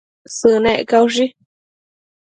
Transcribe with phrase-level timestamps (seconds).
[0.35, 1.25] Sënec caushi